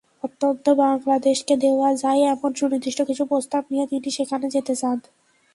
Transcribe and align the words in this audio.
অন্তত 0.23 0.65
বাংলাদেশকে 0.81 1.53
দেওয়া 1.57 1.89
যায়—এমন 1.95 2.51
সুনির্দিষ্ট 2.53 2.99
কিছু 3.01 3.23
প্রস্তাব 3.25 3.63
নিয়ে 3.71 3.85
তিনি 3.87 4.09
সেখানে 4.17 4.45
যেতে 4.49 4.73
চান। 4.75 4.97